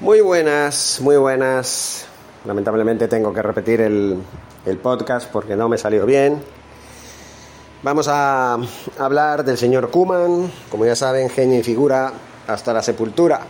Muy 0.00 0.20
buenas, 0.20 1.00
muy 1.00 1.16
buenas. 1.16 2.06
Lamentablemente 2.44 3.08
tengo 3.08 3.32
que 3.32 3.42
repetir 3.42 3.80
el, 3.80 4.22
el 4.64 4.78
podcast 4.78 5.30
porque 5.30 5.56
no 5.56 5.68
me 5.68 5.78
salió 5.78 6.06
bien. 6.06 6.40
Vamos 7.82 8.08
a 8.08 8.58
hablar 8.98 9.44
del 9.44 9.56
señor 9.56 9.90
Kuman, 9.90 10.50
como 10.70 10.84
ya 10.84 10.96
saben, 10.96 11.30
genio 11.30 11.60
y 11.60 11.62
figura 11.62 12.12
hasta 12.46 12.72
la 12.72 12.82
sepultura. 12.82 13.40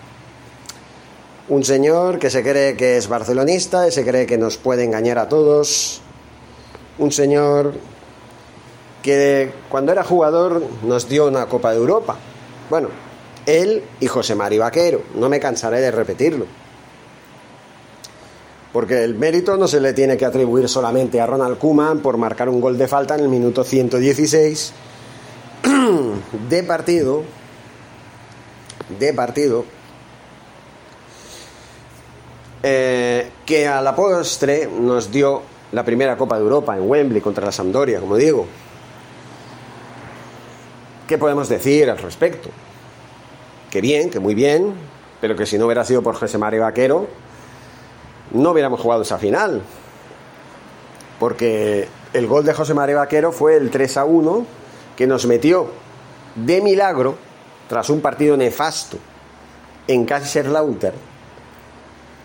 Un 1.49 1.65
señor 1.65 2.19
que 2.19 2.29
se 2.29 2.43
cree 2.43 2.77
que 2.77 2.99
es 2.99 3.09
barcelonista 3.09 3.89
y 3.89 3.93
se 3.93 4.05
cree 4.05 4.27
que 4.27 4.37
nos 4.37 4.59
puede 4.59 4.85
engañar 4.85 5.19
a 5.19 5.29
todos. 5.31 6.03
Un 6.99 7.11
señor 7.11 7.73
que 9.03 9.53
cuando 9.71 9.93
era 9.93 10.05
jugador 10.05 10.63
nos 10.83 11.09
dio 11.09 11.27
una 11.29 11.47
Copa 11.47 11.71
de 11.71 11.79
Europa. 11.79 12.17
Bueno, 12.69 12.89
él 13.49 13.83
y 13.99 14.07
José 14.07 14.35
Mari 14.35 14.59
Vaquero. 14.59 15.03
No 15.15 15.29
me 15.29 15.41
cansaré 15.41 15.81
de 15.81 15.91
repetirlo. 15.91 16.47
Porque 18.73 19.03
el 19.03 19.15
mérito 19.15 19.57
no 19.57 19.67
se 19.67 19.81
le 19.81 19.95
tiene 19.95 20.19
que 20.19 20.27
atribuir 20.27 20.69
solamente 20.69 21.21
a 21.21 21.27
Ronald 21.27 21.59
Koeman 21.59 22.01
por 22.01 22.19
marcar 22.19 22.51
un 22.51 22.61
gol 22.61 22.77
de 22.77 22.87
falta 22.87 23.15
en 23.15 23.23
el 23.23 23.29
minuto 23.29 23.65
116 23.65 24.73
de 26.51 26.63
partido. 26.63 27.25
De 28.99 29.15
partido. 29.15 29.65
Eh, 32.63 33.31
que 33.47 33.67
a 33.67 33.81
la 33.81 33.97
postre 33.97 34.69
nos 34.69 35.11
dio 35.11 35.43
la 35.73 35.85
primera 35.85 36.17
Copa 36.19 36.37
de 36.37 36.43
Europa 36.43 36.77
en 36.77 36.89
Wembley 36.89 37.23
contra 37.23 37.47
la 37.47 37.53
Sampdoria, 37.53 38.01
como 38.01 38.17
digo. 38.17 38.47
¿Qué 41.07 41.17
podemos 41.17 41.49
decir 41.49 41.89
al 41.89 41.97
respecto? 41.99 42.51
Que 43.71 43.81
bien, 43.81 44.11
que 44.11 44.21
muy 44.21 44.35
bien, 44.35 44.75
pero 45.21 45.37
que 45.37 45.47
si 45.47 45.59
no 45.59 45.67
hubiera 45.67 45.85
sido 45.85 46.03
por 46.03 46.15
José 46.15 46.39
Mario 46.39 46.63
Vaquero, 46.63 47.09
no 48.33 48.51
hubiéramos 48.51 48.81
jugado 48.81 49.03
esa 49.03 49.19
final. 49.19 49.63
Porque 51.19 51.89
el 52.13 52.27
gol 52.27 52.45
de 52.45 52.55
José 52.55 52.75
Mario 52.75 52.97
Vaquero 52.97 53.33
fue 53.33 53.57
el 53.57 53.71
3 53.71 53.97
a 53.97 54.05
1 54.05 54.47
que 54.97 55.07
nos 55.07 55.27
metió 55.27 55.71
de 56.35 56.61
milagro, 56.61 57.17
tras 57.69 57.91
un 57.91 58.01
partido 58.01 58.37
nefasto 58.37 58.99
en 59.87 60.05
Kaiserslautern, 60.05 60.97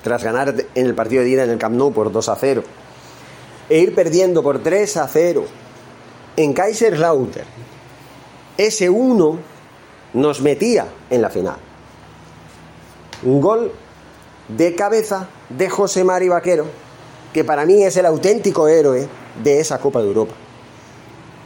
tras 0.04 0.24
ganar 0.24 0.54
en 0.74 0.86
el 0.86 0.96
partido 0.96 1.24
de 1.24 1.30
ida 1.30 1.44
en 1.44 1.50
el 1.50 1.58
Camp 1.58 1.76
Nou 1.76 1.92
por 1.94 2.12
2 2.12 2.30
a 2.30 2.36
0, 2.36 2.64
e 3.70 3.78
ir 3.80 3.96
perdiendo 3.96 4.44
por 4.44 4.60
3 4.60 4.98
a 4.98 5.08
0 5.08 5.46
en 6.38 6.54
Kaiserslautern, 6.54 7.48
ese 8.58 8.90
1 8.90 9.53
nos 10.14 10.42
metía 10.42 10.88
en 11.10 11.22
la 11.22 11.30
final. 11.30 11.58
Un 13.24 13.42
gol 13.42 13.72
de 14.48 14.76
cabeza 14.76 15.28
de 15.50 15.70
José 15.70 16.04
Mari 16.04 16.30
Vaquero, 16.30 16.66
que 17.34 17.44
para 17.44 17.66
mí 17.66 17.84
es 17.84 17.98
el 17.98 18.06
auténtico 18.06 18.68
héroe 18.68 19.08
de 19.44 19.60
esa 19.60 19.80
Copa 19.80 20.02
de 20.02 20.08
Europa. 20.08 20.34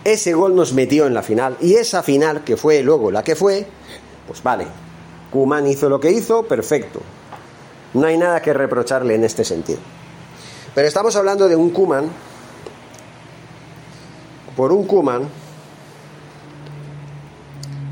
Ese 0.03 0.33
gol 0.33 0.55
nos 0.55 0.73
metió 0.73 1.05
en 1.05 1.13
la 1.13 1.21
final 1.21 1.57
y 1.61 1.75
esa 1.75 2.03
final, 2.03 2.43
que 2.43 2.57
fue 2.57 2.81
luego 2.81 3.11
la 3.11 3.23
que 3.23 3.35
fue, 3.35 3.67
pues 4.25 4.41
vale, 4.41 4.67
Kuman 5.31 5.67
hizo 5.67 5.89
lo 5.89 5.99
que 5.99 6.11
hizo, 6.11 6.43
perfecto. 6.43 7.01
No 7.93 8.07
hay 8.07 8.17
nada 8.17 8.41
que 8.41 8.53
reprocharle 8.53 9.15
en 9.15 9.23
este 9.23 9.43
sentido. 9.43 9.79
Pero 10.75 10.87
estamos 10.87 11.15
hablando 11.15 11.47
de 11.47 11.55
un 11.55 11.71
Kuman, 11.71 12.09
por 14.55 14.71
un 14.71 14.85
Kuman 14.85 15.27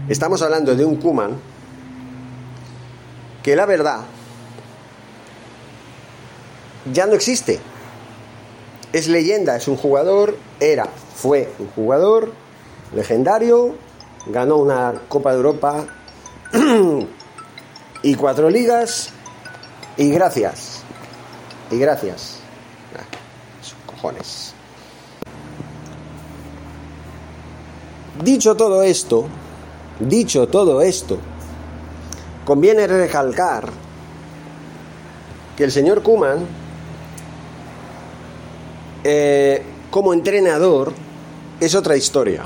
Estamos 0.07 0.43
hablando 0.43 0.75
de 0.75 0.85
un 0.85 0.97
Kuman 0.97 1.35
que 3.41 3.55
la 3.55 3.65
verdad 3.65 4.01
ya 6.93 7.07
no 7.07 7.13
existe. 7.13 7.59
Es 8.93 9.07
leyenda, 9.07 9.55
es 9.55 9.67
un 9.67 9.77
jugador, 9.77 10.37
era, 10.59 10.85
fue 11.15 11.51
un 11.57 11.67
jugador 11.69 12.31
legendario, 12.93 13.75
ganó 14.27 14.57
una 14.57 14.93
Copa 15.09 15.31
de 15.31 15.37
Europa 15.37 15.85
y 18.03 18.13
cuatro 18.13 18.51
ligas 18.51 19.09
y 19.97 20.11
gracias. 20.11 20.83
Y 21.71 21.79
gracias. 21.79 22.37
Ah, 22.95 23.03
cojones. 23.87 24.53
Dicho 28.23 28.55
todo 28.55 28.83
esto, 28.83 29.27
Dicho 29.99 30.47
todo 30.47 30.81
esto, 30.81 31.17
conviene 32.43 32.85
recalcar 32.85 33.69
que 35.55 35.63
el 35.63 35.71
señor 35.71 36.03
Kuman, 36.03 36.45
eh, 39.05 39.63
como 39.89 40.13
entrenador, 40.13 40.91
es 41.61 41.75
otra 41.75 41.95
historia. 41.95 42.45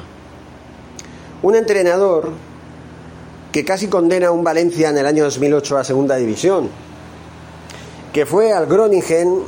Un 1.41 1.55
entrenador 1.55 2.33
que 3.51 3.65
casi 3.65 3.87
condena 3.87 4.27
a 4.27 4.31
un 4.31 4.43
Valencia 4.43 4.89
en 4.89 4.99
el 4.99 5.07
año 5.07 5.23
2008 5.23 5.77
a 5.77 5.83
segunda 5.83 6.17
división, 6.17 6.69
que 8.13 8.27
fue 8.27 8.53
al 8.53 8.67
Groningen, 8.67 9.41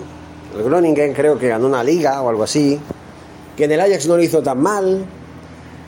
el 0.58 0.64
Groningen 0.64 1.14
creo 1.14 1.38
que 1.38 1.50
ganó 1.50 1.68
una 1.68 1.84
liga 1.84 2.20
o 2.24 2.30
algo 2.30 2.44
así, 2.44 2.80
que 3.56 3.66
en 3.66 3.74
el 3.74 3.80
Ajax 3.80 4.08
no 4.08 4.18
lo 4.18 4.24
hizo 4.24 4.42
tan 4.42 4.60
mal, 4.60 5.06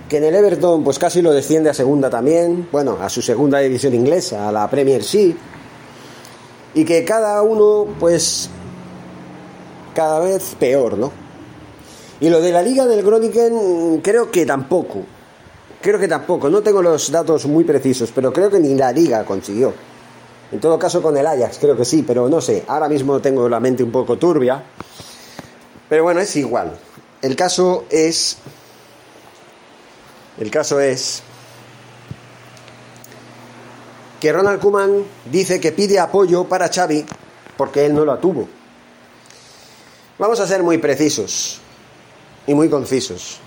que 0.09 0.17
en 0.17 0.23
el 0.25 0.35
Everton 0.35 0.83
pues 0.83 0.99
casi 0.99 1.21
lo 1.21 1.31
desciende 1.31 1.69
a 1.69 1.73
segunda 1.73 2.09
también, 2.09 2.67
bueno, 2.71 2.97
a 3.01 3.09
su 3.09 3.21
segunda 3.21 3.59
división 3.59 3.93
inglesa, 3.93 4.47
a 4.47 4.51
la 4.51 4.69
Premier 4.69 5.01
League, 5.13 5.35
y 6.73 6.85
que 6.85 7.03
cada 7.03 7.41
uno 7.41 7.87
pues 7.99 8.49
cada 9.93 10.19
vez 10.19 10.55
peor, 10.59 10.97
¿no? 10.97 11.11
Y 12.19 12.29
lo 12.29 12.41
de 12.41 12.51
la 12.51 12.61
liga 12.61 12.85
del 12.85 13.03
Groningen 13.03 14.01
creo 14.01 14.31
que 14.31 14.45
tampoco, 14.45 14.99
creo 15.81 15.99
que 15.99 16.07
tampoco, 16.07 16.49
no 16.49 16.61
tengo 16.61 16.81
los 16.81 17.11
datos 17.11 17.45
muy 17.45 17.63
precisos, 17.63 18.11
pero 18.13 18.31
creo 18.31 18.49
que 18.49 18.59
ni 18.59 18.75
la 18.75 18.91
liga 18.91 19.25
consiguió. 19.25 19.73
En 20.51 20.59
todo 20.59 20.77
caso 20.77 21.01
con 21.01 21.17
el 21.17 21.25
Ajax 21.25 21.57
creo 21.59 21.75
que 21.75 21.83
sí, 21.83 22.03
pero 22.05 22.29
no 22.29 22.39
sé, 22.39 22.63
ahora 22.67 22.87
mismo 22.87 23.19
tengo 23.19 23.49
la 23.49 23.59
mente 23.59 23.83
un 23.83 23.91
poco 23.91 24.17
turbia. 24.17 24.63
Pero 25.89 26.03
bueno, 26.03 26.19
es 26.19 26.35
igual. 26.35 26.77
El 27.21 27.35
caso 27.35 27.85
es 27.89 28.37
el 30.39 30.49
caso 30.51 30.79
es 30.79 31.21
que 34.19 34.31
Ronald 34.31 34.61
Koeman 34.61 35.03
dice 35.25 35.59
que 35.59 35.71
pide 35.71 35.99
apoyo 35.99 36.45
para 36.45 36.69
Xavi 36.69 37.05
porque 37.57 37.85
él 37.85 37.93
no 37.93 38.05
lo 38.05 38.17
tuvo. 38.19 38.47
Vamos 40.17 40.39
a 40.39 40.47
ser 40.47 40.63
muy 40.63 40.77
precisos 40.77 41.59
y 42.47 42.53
muy 42.53 42.69
concisos. 42.69 43.39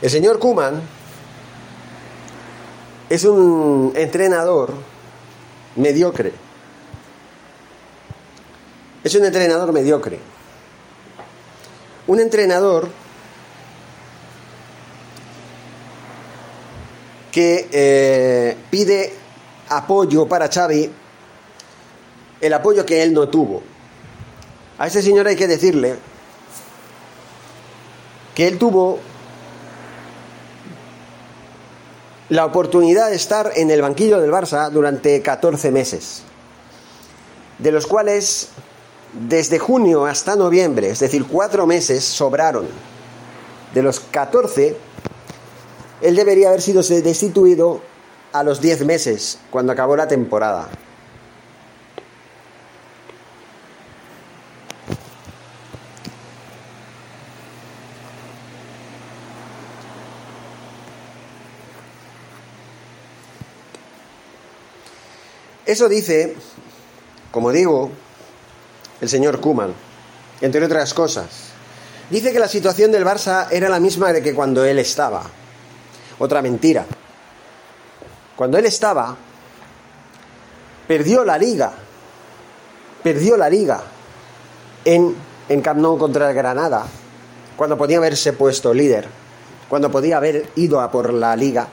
El 0.00 0.10
señor 0.10 0.38
Kuman 0.38 0.80
es 3.08 3.24
un 3.24 3.92
entrenador 3.96 4.72
mediocre. 5.76 6.32
Es 9.02 9.14
un 9.14 9.24
entrenador 9.24 9.72
mediocre. 9.72 10.18
Un 12.06 12.20
entrenador 12.20 12.88
que 17.36 17.68
eh, 17.70 18.56
pide 18.70 19.12
apoyo 19.68 20.26
para 20.26 20.48
Xavi, 20.48 20.90
el 22.40 22.52
apoyo 22.54 22.86
que 22.86 23.02
él 23.02 23.12
no 23.12 23.28
tuvo. 23.28 23.62
A 24.78 24.86
ese 24.86 25.02
señor 25.02 25.26
hay 25.28 25.36
que 25.36 25.46
decirle 25.46 25.96
que 28.34 28.48
él 28.48 28.56
tuvo 28.56 29.00
la 32.30 32.46
oportunidad 32.46 33.10
de 33.10 33.16
estar 33.16 33.52
en 33.54 33.70
el 33.70 33.82
banquillo 33.82 34.18
del 34.18 34.30
Barça 34.32 34.70
durante 34.70 35.20
14 35.20 35.70
meses, 35.70 36.22
de 37.58 37.70
los 37.70 37.86
cuales 37.86 38.48
desde 39.12 39.58
junio 39.58 40.06
hasta 40.06 40.36
noviembre, 40.36 40.88
es 40.88 41.00
decir, 41.00 41.26
cuatro 41.26 41.66
meses, 41.66 42.02
sobraron. 42.02 42.66
De 43.74 43.82
los 43.82 44.00
14, 44.00 44.74
él 46.00 46.16
debería 46.16 46.48
haber 46.48 46.62
sido 46.62 46.82
destituido 46.82 47.80
a 48.32 48.42
los 48.42 48.60
10 48.60 48.84
meses, 48.84 49.38
cuando 49.50 49.72
acabó 49.72 49.96
la 49.96 50.08
temporada. 50.08 50.68
Eso 65.64 65.88
dice, 65.88 66.36
como 67.32 67.50
digo, 67.50 67.90
el 69.00 69.08
señor 69.08 69.40
Kuman, 69.40 69.74
entre 70.40 70.64
otras 70.64 70.94
cosas. 70.94 71.26
Dice 72.08 72.32
que 72.32 72.38
la 72.38 72.46
situación 72.46 72.92
del 72.92 73.04
Barça 73.04 73.48
era 73.50 73.68
la 73.68 73.80
misma 73.80 74.12
de 74.12 74.22
que 74.22 74.32
cuando 74.32 74.64
él 74.64 74.78
estaba. 74.78 75.24
Otra 76.18 76.42
mentira. 76.42 76.84
Cuando 78.34 78.58
él 78.58 78.66
estaba, 78.66 79.16
perdió 80.86 81.24
la 81.24 81.38
liga. 81.38 81.72
Perdió 83.02 83.36
la 83.36 83.48
liga 83.48 83.82
en, 84.84 85.14
en 85.48 85.60
Camp 85.60 85.80
contra 85.98 86.30
el 86.30 86.34
Granada, 86.36 86.86
cuando 87.56 87.78
podía 87.78 87.98
haberse 87.98 88.32
puesto 88.32 88.74
líder, 88.74 89.06
cuando 89.68 89.90
podía 89.90 90.16
haber 90.16 90.50
ido 90.56 90.80
a 90.80 90.90
por 90.90 91.12
la 91.12 91.36
liga 91.36 91.68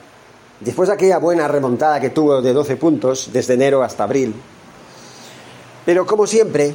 Después 0.60 0.88
de 0.88 0.94
aquella 0.94 1.18
buena 1.18 1.48
remontada 1.48 2.00
que 2.00 2.10
tuvo 2.10 2.40
de 2.40 2.52
12 2.52 2.76
puntos 2.76 3.30
desde 3.32 3.54
enero 3.54 3.82
hasta 3.82 4.04
abril. 4.04 4.34
Pero 5.84 6.06
como 6.06 6.26
siempre, 6.26 6.74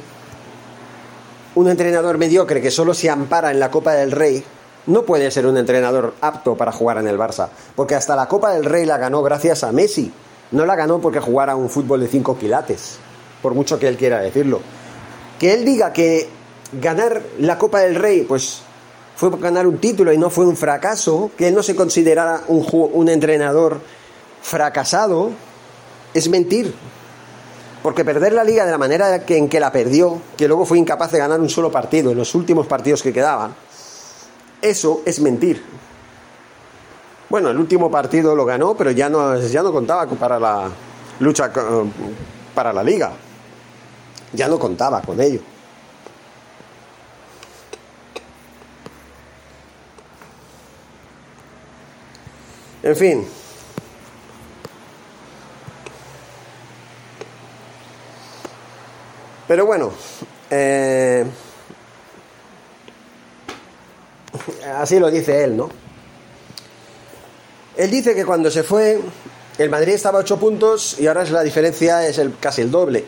un 1.54 1.68
entrenador 1.68 2.18
mediocre 2.18 2.60
que 2.60 2.70
solo 2.70 2.94
se 2.94 3.10
ampara 3.10 3.50
en 3.50 3.58
la 3.58 3.70
Copa 3.70 3.94
del 3.94 4.12
Rey 4.12 4.44
no 4.90 5.04
puede 5.04 5.30
ser 5.30 5.46
un 5.46 5.56
entrenador 5.56 6.14
apto 6.20 6.56
para 6.56 6.72
jugar 6.72 6.98
en 6.98 7.06
el 7.06 7.18
Barça, 7.18 7.48
porque 7.76 7.94
hasta 7.94 8.16
la 8.16 8.26
Copa 8.26 8.52
del 8.52 8.64
Rey 8.64 8.84
la 8.84 8.98
ganó 8.98 9.22
gracias 9.22 9.62
a 9.64 9.72
Messi, 9.72 10.12
no 10.50 10.66
la 10.66 10.74
ganó 10.74 11.00
porque 11.00 11.20
jugara 11.20 11.54
un 11.56 11.70
fútbol 11.70 12.00
de 12.00 12.08
cinco 12.08 12.36
quilates, 12.36 12.98
por 13.40 13.54
mucho 13.54 13.78
que 13.78 13.88
él 13.88 13.96
quiera 13.96 14.20
decirlo. 14.20 14.60
Que 15.38 15.54
él 15.54 15.64
diga 15.64 15.92
que 15.92 16.28
ganar 16.72 17.22
la 17.38 17.56
Copa 17.56 17.80
del 17.80 17.94
Rey, 17.94 18.22
pues 18.22 18.62
fue 19.16 19.30
ganar 19.38 19.66
un 19.66 19.78
título 19.78 20.12
y 20.12 20.18
no 20.18 20.28
fue 20.28 20.44
un 20.44 20.56
fracaso, 20.56 21.30
que 21.38 21.48
él 21.48 21.54
no 21.54 21.62
se 21.62 21.76
considerara 21.76 22.42
un, 22.48 22.66
un 22.92 23.08
entrenador 23.08 23.80
fracasado, 24.42 25.30
es 26.12 26.28
mentir. 26.28 26.74
Porque 27.82 28.04
perder 28.04 28.34
la 28.34 28.44
liga 28.44 28.66
de 28.66 28.72
la 28.72 28.78
manera 28.78 29.22
en 29.26 29.48
que 29.48 29.60
la 29.60 29.72
perdió, 29.72 30.20
que 30.36 30.48
luego 30.48 30.66
fue 30.66 30.78
incapaz 30.78 31.12
de 31.12 31.18
ganar 31.18 31.40
un 31.40 31.48
solo 31.48 31.70
partido 31.70 32.10
en 32.10 32.18
los 32.18 32.34
últimos 32.34 32.66
partidos 32.66 33.02
que 33.02 33.12
quedaban, 33.12 33.54
eso 34.62 35.02
es 35.04 35.20
mentir. 35.20 35.62
Bueno, 37.28 37.50
el 37.50 37.58
último 37.58 37.90
partido 37.90 38.34
lo 38.34 38.44
ganó, 38.44 38.74
pero 38.76 38.90
ya 38.90 39.08
no, 39.08 39.38
ya 39.38 39.62
no 39.62 39.72
contaba 39.72 40.06
para 40.06 40.38
la 40.40 40.68
lucha 41.20 41.52
para 42.54 42.72
la 42.72 42.82
liga. 42.82 43.12
Ya 44.32 44.48
no 44.48 44.58
contaba 44.58 45.00
con 45.02 45.20
ello. 45.20 45.40
En 52.82 52.96
fin. 52.96 53.26
Pero 59.46 59.66
bueno, 59.66 59.90
eh, 60.48 61.26
así 64.76 64.98
lo 64.98 65.10
dice 65.10 65.44
él, 65.44 65.56
¿no? 65.56 65.68
Él 67.76 67.90
dice 67.90 68.14
que 68.14 68.24
cuando 68.24 68.50
se 68.50 68.62
fue, 68.62 69.00
el 69.58 69.70
Madrid 69.70 69.94
estaba 69.94 70.18
a 70.18 70.22
8 70.22 70.38
puntos 70.38 70.98
y 70.98 71.06
ahora 71.06 71.24
la 71.24 71.42
diferencia 71.42 72.06
es 72.06 72.18
el, 72.18 72.36
casi 72.38 72.62
el 72.62 72.70
doble. 72.70 73.04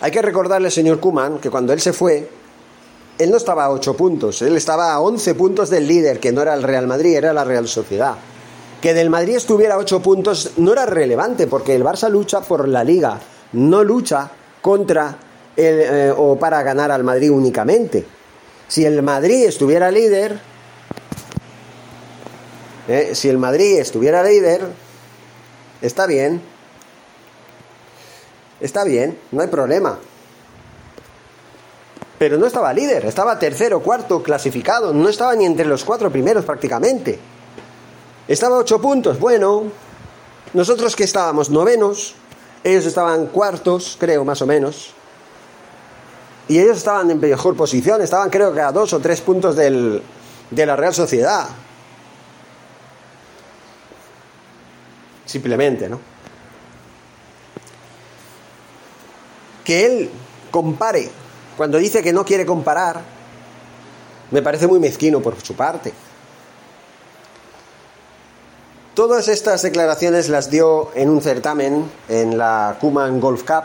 Hay 0.00 0.10
que 0.10 0.22
recordarle, 0.22 0.70
señor 0.70 1.00
Kuman, 1.00 1.38
que 1.38 1.50
cuando 1.50 1.72
él 1.72 1.80
se 1.80 1.92
fue, 1.92 2.28
él 3.18 3.30
no 3.30 3.36
estaba 3.36 3.64
a 3.64 3.70
8 3.70 3.94
puntos, 3.94 4.42
él 4.42 4.56
estaba 4.56 4.92
a 4.92 5.00
11 5.00 5.34
puntos 5.34 5.70
del 5.70 5.88
líder, 5.88 6.20
que 6.20 6.30
no 6.30 6.42
era 6.42 6.54
el 6.54 6.62
Real 6.62 6.86
Madrid, 6.86 7.16
era 7.16 7.32
la 7.32 7.44
Real 7.44 7.66
Sociedad. 7.66 8.14
Que 8.80 8.94
del 8.94 9.10
Madrid 9.10 9.36
estuviera 9.36 9.74
a 9.74 9.78
8 9.78 10.00
puntos 10.00 10.52
no 10.58 10.72
era 10.72 10.86
relevante, 10.86 11.48
porque 11.48 11.74
el 11.74 11.82
Barça 11.82 12.08
lucha 12.08 12.40
por 12.40 12.68
la 12.68 12.84
liga, 12.84 13.18
no 13.52 13.82
lucha 13.82 14.30
contra 14.62 15.16
el, 15.56 15.80
eh, 15.80 16.14
o 16.16 16.38
para 16.38 16.62
ganar 16.62 16.92
al 16.92 17.02
Madrid 17.02 17.32
únicamente. 17.32 18.17
Si 18.68 18.84
el 18.84 19.02
Madrid 19.02 19.46
estuviera 19.46 19.90
líder, 19.90 20.38
eh, 22.86 23.14
si 23.14 23.30
el 23.30 23.38
Madrid 23.38 23.78
estuviera 23.78 24.22
líder, 24.22 24.66
está 25.80 26.06
bien, 26.06 26.42
está 28.60 28.84
bien, 28.84 29.18
no 29.32 29.40
hay 29.40 29.48
problema. 29.48 29.98
Pero 32.18 32.36
no 32.36 32.46
estaba 32.46 32.72
líder, 32.74 33.06
estaba 33.06 33.38
tercero, 33.38 33.80
cuarto, 33.80 34.22
clasificado, 34.22 34.92
no 34.92 35.08
estaba 35.08 35.34
ni 35.34 35.46
entre 35.46 35.64
los 35.64 35.84
cuatro 35.84 36.10
primeros 36.10 36.44
prácticamente. 36.44 37.18
Estaba 38.26 38.58
ocho 38.58 38.80
puntos. 38.82 39.18
Bueno, 39.18 39.64
nosotros 40.52 40.94
que 40.94 41.04
estábamos 41.04 41.48
novenos, 41.48 42.14
ellos 42.64 42.84
estaban 42.84 43.28
cuartos, 43.28 43.96
creo, 43.98 44.24
más 44.24 44.42
o 44.42 44.46
menos. 44.46 44.94
Y 46.48 46.58
ellos 46.58 46.78
estaban 46.78 47.10
en 47.10 47.20
mejor 47.20 47.56
posición, 47.56 48.00
estaban 48.00 48.30
creo 48.30 48.54
que 48.54 48.60
a 48.60 48.72
dos 48.72 48.92
o 48.94 49.00
tres 49.00 49.20
puntos 49.20 49.54
del, 49.54 50.02
de 50.50 50.66
la 50.66 50.76
Real 50.76 50.94
Sociedad. 50.94 51.46
Simplemente, 55.26 55.88
¿no? 55.88 56.00
Que 59.62 59.84
él 59.84 60.10
compare, 60.50 61.10
cuando 61.56 61.76
dice 61.76 62.02
que 62.02 62.14
no 62.14 62.24
quiere 62.24 62.46
comparar, 62.46 63.02
me 64.30 64.40
parece 64.40 64.66
muy 64.66 64.78
mezquino 64.78 65.20
por 65.20 65.38
su 65.42 65.54
parte. 65.54 65.92
Todas 68.94 69.28
estas 69.28 69.62
declaraciones 69.62 70.28
las 70.28 70.50
dio 70.50 70.90
en 70.94 71.10
un 71.10 71.20
certamen 71.20 71.88
en 72.08 72.38
la 72.38 72.78
Kuman 72.80 73.20
Golf 73.20 73.44
Cup 73.44 73.64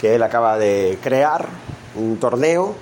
que 0.00 0.14
él 0.14 0.22
acaba 0.22 0.56
de 0.58 0.98
crear, 1.02 1.46
un 1.96 2.18
torneo 2.18 2.74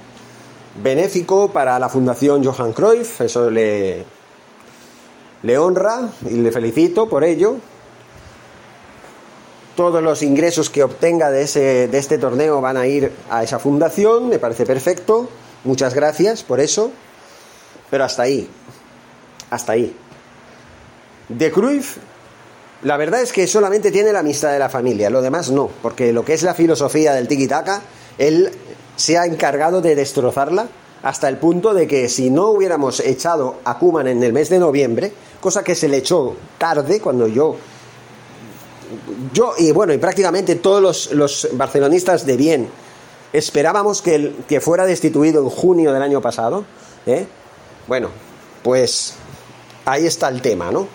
benéfico 0.83 1.51
para 1.51 1.79
la 1.79 1.89
Fundación 1.89 2.45
Johan 2.45 2.73
Cruyff, 2.73 3.21
eso 3.21 3.51
le, 3.51 4.05
le 5.43 5.59
honra 5.59 6.09
y 6.29 6.35
le 6.35 6.53
felicito 6.53 7.09
por 7.09 7.25
ello. 7.25 7.57
Todos 9.77 10.03
los 10.03 10.23
ingresos 10.23 10.69
que 10.69 10.83
obtenga 10.83 11.31
de, 11.31 11.43
ese, 11.43 11.89
de 11.89 11.99
este 11.99 12.19
torneo 12.19 12.61
van 12.61 12.77
a 12.77 12.87
ir 12.87 13.13
a 13.31 13.43
esa 13.43 13.59
fundación, 13.59 14.29
me 14.29 14.39
parece 14.39 14.67
perfecto, 14.67 15.29
muchas 15.65 15.95
gracias 15.95 16.43
por 16.43 16.61
eso, 16.61 16.91
pero 17.91 18.05
hasta 18.05 18.23
ahí, 18.23 18.49
hasta 19.51 19.73
ahí. 19.73 19.97
De 21.29 21.51
Cruyff, 21.51 21.97
la 22.83 22.97
verdad 22.97 23.23
es 23.23 23.33
que 23.33 23.47
solamente 23.47 23.91
tiene 23.91 24.13
la 24.13 24.19
amistad 24.19 24.53
de 24.53 24.59
la 24.59 24.69
familia, 24.69 25.09
lo 25.09 25.23
demás 25.23 25.51
no, 25.51 25.71
porque 25.83 26.13
lo 26.13 26.25
que 26.25 26.35
es 26.35 26.43
la 26.43 26.55
filosofía 26.55 27.15
del 27.15 27.29
tiki-taka, 27.29 27.81
él 28.19 28.51
se 29.01 29.17
ha 29.17 29.25
encargado 29.25 29.81
de 29.81 29.95
destrozarla 29.95 30.69
hasta 31.03 31.27
el 31.31 31.39
punto 31.39 31.73
de 31.73 31.87
que 31.87 32.11
si 32.11 32.29
no 32.29 32.51
hubiéramos 32.51 33.01
echado 33.01 33.57
a 33.65 33.79
Kuman 33.79 34.07
en 34.09 34.23
el 34.23 34.35
mes 34.35 34.51
de 34.51 34.59
noviembre, 34.59 35.11
cosa 35.41 35.65
que 35.65 35.75
se 35.75 35.89
le 35.89 35.97
echó 35.97 36.37
tarde 36.59 37.01
cuando 37.01 37.27
yo 37.27 37.57
yo 39.33 39.55
y 39.57 39.73
bueno, 39.73 39.95
y 39.95 39.99
prácticamente 39.99 40.57
todos 40.57 40.83
los, 40.83 41.13
los 41.13 41.49
barcelonistas 41.53 42.27
de 42.27 42.37
bien 42.37 42.69
esperábamos 43.33 44.03
que, 44.03 44.35
que 44.47 44.61
fuera 44.61 44.85
destituido 44.85 45.43
en 45.43 45.49
junio 45.49 45.95
del 45.95 46.03
año 46.03 46.21
pasado, 46.21 46.67
¿eh? 47.07 47.27
bueno, 47.87 48.11
pues 48.63 49.15
ahí 49.87 50.05
está 50.05 50.29
el 50.29 50.43
tema, 50.43 50.71
¿no? 50.71 50.87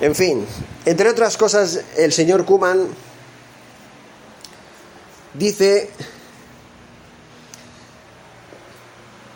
En 0.00 0.14
fin, 0.14 0.46
entre 0.84 1.08
otras 1.08 1.36
cosas, 1.36 1.80
el 1.96 2.12
señor 2.12 2.44
Kuman 2.44 2.86
dice 5.34 5.90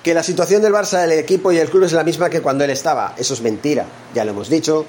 que 0.02 0.14
la 0.14 0.22
situación 0.22 0.62
del 0.62 0.72
Barça, 0.72 1.00
del 1.00 1.18
equipo 1.18 1.52
y 1.52 1.58
el 1.58 1.70
club 1.70 1.84
es 1.84 1.92
la 1.92 2.02
misma 2.02 2.28
que 2.28 2.40
cuando 2.40 2.64
él 2.64 2.70
estaba. 2.70 3.14
Eso 3.16 3.34
es 3.34 3.40
mentira, 3.40 3.86
ya 4.14 4.24
lo 4.24 4.32
hemos 4.32 4.48
dicho. 4.48 4.84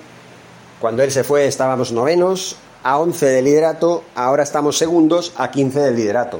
Cuando 0.79 1.03
él 1.03 1.12
se 1.12 1.24
fue 1.24 1.46
estábamos 1.46 1.91
novenos, 1.91 2.58
a 2.84 2.98
11 2.98 3.25
del 3.27 3.46
liderato, 3.46 4.03
ahora 4.15 4.43
estamos 4.43 4.77
segundos, 4.77 5.34
a 5.38 5.51
15 5.51 5.79
del 5.79 5.96
liderato. 5.96 6.39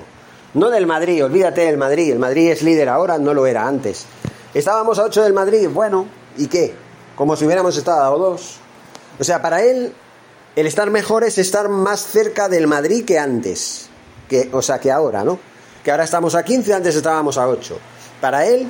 No 0.56 0.70
del 0.70 0.86
Madrid, 0.86 1.24
olvídate 1.24 1.62
del 1.62 1.78
Madrid, 1.78 2.12
el 2.12 2.20
Madrid 2.20 2.52
es 2.52 2.62
líder 2.62 2.90
ahora, 2.90 3.18
no 3.18 3.34
lo 3.34 3.46
era 3.46 3.68
antes. 3.68 4.06
Estábamos 4.54 5.00
a 5.00 5.04
8 5.04 5.24
del 5.24 5.34
Madrid, 5.34 5.68
bueno, 5.72 6.08
¿y 6.38 6.48
qué? 6.48 6.74
Como 7.16 7.36
si 7.36 7.46
hubiéramos 7.46 7.78
estado 7.78 8.04
a 8.04 8.18
2. 8.18 8.58
O 9.20 9.24
sea, 9.24 9.42
para 9.42 9.64
él 9.64 9.94
el 10.56 10.68
estar 10.68 10.90
mejor 10.90 11.24
es 11.24 11.38
estar 11.38 11.70
más 11.70 12.06
cerca 12.06 12.50
del 12.50 12.68
Madrid 12.68 13.06
que 13.06 13.18
antes. 13.18 13.88
Que, 14.28 14.50
o 14.52 14.62
sea, 14.62 14.80
que 14.80 14.92
ahora, 14.92 15.24
¿no? 15.24 15.40
Que 15.84 15.92
ahora 15.92 16.04
estamos 16.04 16.36
a 16.36 16.44
15, 16.44 16.74
antes 16.74 16.96
estábamos 16.96 17.38
a 17.38 17.48
8. 17.48 17.80
Para 18.24 18.46
él, 18.46 18.70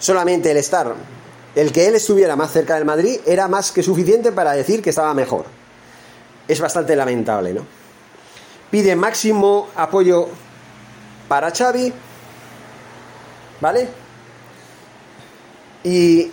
solamente 0.00 0.50
el 0.50 0.56
estar, 0.56 0.92
el 1.54 1.70
que 1.70 1.86
él 1.86 1.94
estuviera 1.94 2.34
más 2.34 2.50
cerca 2.50 2.74
del 2.74 2.84
Madrid 2.84 3.20
era 3.24 3.46
más 3.46 3.70
que 3.70 3.84
suficiente 3.84 4.32
para 4.32 4.50
decir 4.50 4.82
que 4.82 4.90
estaba 4.90 5.14
mejor. 5.14 5.44
Es 6.48 6.60
bastante 6.60 6.96
lamentable, 6.96 7.52
¿no? 7.52 7.64
Pide 8.68 8.96
máximo 8.96 9.68
apoyo 9.76 10.26
para 11.28 11.52
Xavi, 11.52 11.92
¿vale? 13.60 13.88
Y 15.84 16.28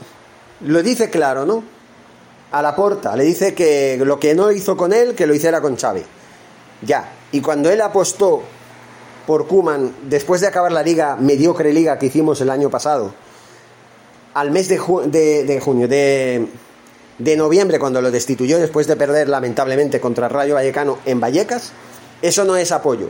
lo 0.61 0.81
dice 0.81 1.11
claro, 1.11 1.45
¿no? 1.45 1.63
A 2.53 2.59
la 2.63 2.75
porta, 2.75 3.15
le 3.15 3.23
dice 3.23 3.53
que 3.53 4.01
lo 4.03 4.19
que 4.19 4.33
no 4.33 4.49
hizo 4.49 4.75
con 4.75 4.93
él, 4.93 5.13
que 5.13 5.27
lo 5.27 5.35
hiciera 5.35 5.61
con 5.61 5.77
Xavi. 5.77 6.01
Ya. 6.81 7.07
Y 7.31 7.41
cuando 7.41 7.69
él 7.69 7.81
apostó 7.81 8.41
por 9.25 9.47
Kuman 9.47 9.93
después 10.03 10.41
de 10.41 10.47
acabar 10.47 10.71
la 10.71 10.83
liga, 10.83 11.15
mediocre 11.15 11.73
liga 11.73 11.97
que 11.97 12.07
hicimos 12.07 12.41
el 12.41 12.49
año 12.49 12.69
pasado, 12.69 13.13
al 14.33 14.51
mes 14.51 14.67
de, 14.67 15.43
de, 15.45 15.59
junio, 15.61 15.87
de, 15.87 16.47
de 17.17 17.37
noviembre, 17.37 17.79
cuando 17.79 18.01
lo 18.01 18.11
destituyó 18.11 18.59
después 18.59 18.85
de 18.87 18.95
perder 18.95 19.29
lamentablemente 19.29 19.99
contra 19.99 20.27
Rayo 20.27 20.55
Vallecano 20.55 20.99
en 21.05 21.19
Vallecas, 21.19 21.71
eso 22.21 22.43
no 22.43 22.55
es 22.57 22.71
apoyo. 22.71 23.09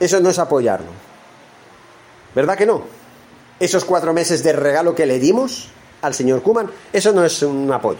Eso 0.00 0.20
no 0.20 0.30
es 0.30 0.38
apoyarlo. 0.38 0.90
¿Verdad 2.34 2.56
que 2.56 2.66
no? 2.66 2.82
Esos 3.58 3.84
cuatro 3.84 4.12
meses 4.12 4.42
de 4.42 4.52
regalo 4.52 4.94
que 4.94 5.06
le 5.06 5.18
dimos 5.18 5.70
al 6.02 6.14
señor 6.14 6.42
Kuman, 6.42 6.70
eso 6.92 7.12
no 7.12 7.24
es 7.24 7.42
un 7.42 7.70
apoyo. 7.72 7.98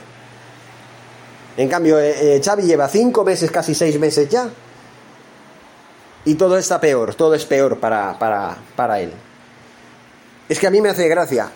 En 1.57 1.69
cambio, 1.69 1.99
eh, 1.99 2.37
eh, 2.37 2.41
Xavi 2.45 2.63
lleva 2.63 2.89
cinco 2.89 3.25
meses, 3.25 3.51
casi 3.51 3.75
seis 3.75 3.99
meses 3.99 4.29
ya, 4.29 4.49
y 6.29 6.35
todo 6.35 6.59
está 6.59 6.79
peor, 6.79 7.15
todo 7.15 7.33
es 7.33 7.47
peor 7.47 7.79
para, 7.79 8.19
para, 8.19 8.55
para 8.77 9.01
él. 9.01 9.11
Es 10.47 10.59
que 10.59 10.67
a 10.67 10.71
mí 10.71 10.83
me 10.83 10.91
hace 10.91 11.09
gracia. 11.09 11.51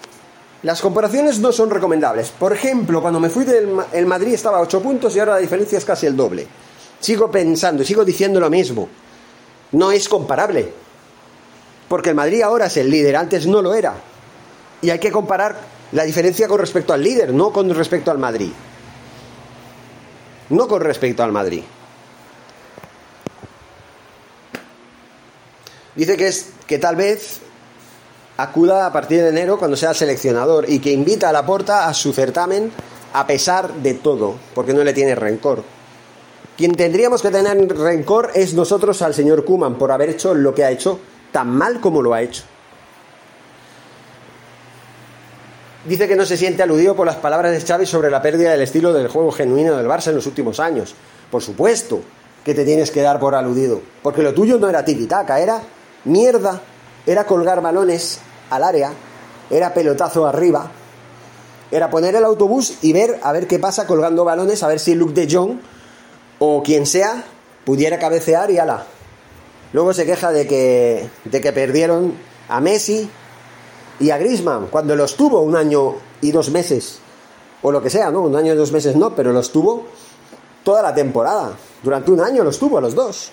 Las 0.63 0.81
comparaciones 0.81 1.41
no 1.41 1.53
son 1.53 1.69
recomendables. 1.69 2.31
Por 2.31 2.55
ejemplo, 2.55 3.03
cuando 3.03 3.21
me 3.21 3.29
fui 3.29 3.45
del 3.45 3.69
el 3.93 4.07
Madrid 4.07 4.33
estaba 4.33 4.57
a 4.57 4.61
8 4.63 4.81
puntos 4.81 5.15
y 5.15 5.19
ahora 5.19 5.35
la 5.35 5.41
diferencia 5.41 5.77
es 5.77 5.85
casi 5.85 6.07
el 6.07 6.17
doble. 6.17 6.47
Sigo 7.01 7.31
pensando, 7.31 7.85
sigo 7.85 8.03
diciendo 8.03 8.41
lo 8.41 8.49
mismo. 8.49 8.89
No 9.73 9.93
es 9.93 10.09
comparable. 10.09 10.73
Porque 11.87 12.09
el 12.09 12.15
Madrid 12.15 12.41
ahora 12.41 12.65
es 12.65 12.77
el 12.79 12.89
líder, 12.89 13.17
antes 13.17 13.47
no 13.47 13.61
lo 13.61 13.75
era. 13.75 13.93
Y 14.81 14.89
hay 14.89 14.99
que 14.99 15.13
comparar 15.13 15.55
la 15.93 16.05
diferencia 16.05 16.49
con 16.49 16.59
respecto 16.59 16.95
al 16.95 17.03
líder, 17.03 17.35
no 17.35 17.53
con 17.53 17.69
respecto 17.75 18.11
al 18.11 18.17
Madrid. 18.17 18.53
No 20.49 20.67
con 20.67 20.81
respecto 20.81 21.23
al 21.23 21.33
Madrid. 21.33 21.63
Dice 25.95 26.17
que 26.17 26.29
es 26.29 26.51
que 26.67 26.79
tal 26.79 26.97
vez 26.97 27.41
acuda 28.37 28.87
a 28.87 28.93
partir 28.93 29.23
de 29.23 29.29
enero 29.29 29.59
cuando 29.59 29.77
sea 29.77 29.93
seleccionador 29.95 30.69
y 30.69 30.79
que 30.79 30.91
invita 30.91 31.29
a 31.29 31.33
la 31.33 31.45
porta 31.45 31.87
a 31.87 31.95
su 31.95 32.13
certamen 32.13 32.73
a 33.13 33.27
pesar 33.27 33.73
de 33.75 33.95
todo, 33.95 34.37
porque 34.55 34.73
no 34.73 34.85
le 34.85 34.95
tiene 34.95 35.15
rencor. 35.15 35.63
Quien 36.57 36.75
tendríamos 36.75 37.21
que 37.23 37.31
tener 37.31 37.57
rencor 37.77 38.31
es 38.35 38.55
nosotros 38.55 39.03
al 39.03 39.15
señor 39.15 39.45
Kuman 39.45 39.77
por 39.77 39.93
haber 39.93 40.11
hecho 40.11 40.35
lo 40.35 40.55
que 40.55 40.65
ha 40.65 40.71
hecho 40.71 40.99
tan 41.31 41.51
mal 41.51 41.81
como 41.81 42.03
lo 42.03 42.15
ha 42.15 42.23
hecho. 42.23 42.45
Dice 45.85 46.07
que 46.07 46.15
no 46.15 46.25
se 46.25 46.37
siente 46.37 46.63
aludido 46.63 46.95
por 46.95 47.07
las 47.07 47.17
palabras 47.17 47.53
de 47.53 47.61
Xavi 47.61 47.87
sobre 47.87 48.11
la 48.11 48.23
pérdida 48.23 48.53
del 48.53 48.61
estilo 48.63 48.93
del 48.93 49.09
juego 49.09 49.33
genuino 49.33 49.77
del 49.77 49.89
Barça 49.89 50.09
en 50.09 50.17
los 50.17 50.27
últimos 50.27 50.61
años. 50.61 50.95
Por 51.31 51.43
supuesto 51.43 52.01
que 52.45 52.55
te 52.55 52.65
tienes 52.65 52.91
que 52.91 53.03
dar 53.03 53.19
por 53.19 53.35
aludido, 53.35 53.81
porque 54.03 54.23
lo 54.23 54.33
tuyo 54.33 54.59
no 54.59 54.69
era 54.69 54.85
tiki-taka, 54.85 55.41
era 55.41 55.61
mierda, 56.05 56.61
era 57.07 57.25
colgar 57.25 57.61
balones 57.61 58.21
al 58.51 58.65
área, 58.65 58.93
era 59.51 59.75
pelotazo 59.75 60.27
arriba, 60.27 60.71
era 61.71 61.91
poner 61.91 62.15
el 62.15 62.25
autobús 62.25 62.79
y 62.83 62.93
ver 62.93 63.19
a 63.23 63.33
ver 63.33 63.47
qué 63.47 63.59
pasa 63.59 63.87
colgando 63.87 64.25
balones, 64.25 64.63
a 64.63 64.69
ver 64.69 64.79
si 64.79 64.95
Luke 64.95 65.15
de 65.15 65.33
Jong 65.33 65.59
o 66.39 66.63
quien 66.63 66.87
sea 66.87 67.25
pudiera 67.65 67.99
cabecear 67.99 68.51
y 68.51 68.59
ala. 68.59 68.85
Luego 69.73 69.95
se 69.95 70.05
queja 70.05 70.33
de 70.33 70.47
que, 70.47 71.09
de 71.25 71.41
que 71.41 71.53
perdieron 71.53 72.15
a 72.49 72.61
Messi 72.61 73.09
y 74.01 74.11
a 74.11 74.19
Grisman 74.19 74.67
cuando 74.67 74.95
los 74.97 75.17
tuvo 75.17 75.41
un 75.41 75.57
año 75.57 75.95
y 76.21 76.31
dos 76.31 76.51
meses, 76.51 76.99
o 77.63 77.73
lo 77.73 77.83
que 77.83 77.89
sea, 77.89 78.11
¿no? 78.11 78.21
Un 78.21 78.37
año 78.37 78.53
y 78.53 78.57
dos 78.57 78.73
meses 78.73 78.97
no, 78.97 79.15
pero 79.15 79.33
los 79.33 79.51
tuvo 79.51 79.87
toda 80.63 80.83
la 80.83 80.95
temporada. 80.95 81.53
Durante 81.83 82.11
un 82.11 82.21
año 82.21 82.45
los 82.45 82.59
tuvo 82.59 82.79
a 82.79 82.81
los 82.81 82.95
dos. 82.95 83.33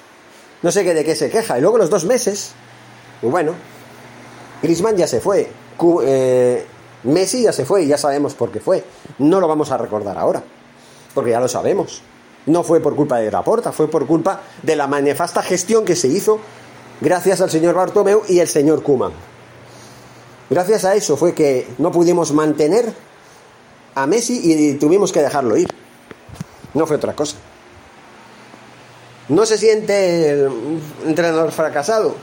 No 0.61 0.71
sé 0.71 0.83
qué 0.83 0.93
de 0.93 1.03
qué 1.03 1.15
se 1.15 1.29
queja. 1.29 1.57
Y 1.57 1.61
luego 1.61 1.77
los 1.77 1.89
dos 1.89 2.05
meses 2.05 2.53
y 3.21 3.27
bueno, 3.27 3.53
Grisman 4.61 4.95
ya 4.95 5.07
se 5.07 5.19
fue. 5.19 5.49
Eh, 6.03 6.65
Messi 7.03 7.43
ya 7.43 7.53
se 7.53 7.65
fue 7.65 7.83
y 7.83 7.87
ya 7.87 7.97
sabemos 7.97 8.33
por 8.33 8.51
qué 8.51 8.59
fue. 8.59 8.83
No 9.19 9.39
lo 9.39 9.47
vamos 9.47 9.71
a 9.71 9.77
recordar 9.77 10.17
ahora, 10.17 10.43
porque 11.13 11.31
ya 11.31 11.39
lo 11.39 11.47
sabemos. 11.47 12.01
No 12.45 12.63
fue 12.63 12.79
por 12.79 12.95
culpa 12.95 13.17
de 13.19 13.31
Laporta, 13.31 13.71
fue 13.71 13.89
por 13.89 14.05
culpa 14.07 14.41
de 14.63 14.75
la 14.75 14.87
manifesta 14.87 15.43
gestión 15.43 15.85
que 15.85 15.95
se 15.95 16.07
hizo 16.07 16.39
gracias 17.01 17.41
al 17.41 17.49
señor 17.49 17.75
Bartomeu 17.75 18.23
y 18.27 18.39
el 18.39 18.47
señor 18.47 18.83
Kuman. 18.83 19.11
Gracias 20.49 20.83
a 20.85 20.95
eso 20.95 21.15
fue 21.15 21.33
que 21.33 21.67
no 21.77 21.91
pudimos 21.91 22.31
mantener 22.31 22.93
a 23.95 24.07
Messi 24.07 24.41
y 24.43 24.73
tuvimos 24.75 25.11
que 25.11 25.21
dejarlo 25.21 25.57
ir. 25.57 25.67
No 26.73 26.87
fue 26.87 26.95
otra 26.95 27.13
cosa. 27.13 27.35
No 29.29 29.45
se 29.45 29.59
siente 29.59 30.31
el 30.31 30.49
entrenador 31.05 31.51
fracasado, 31.51 32.15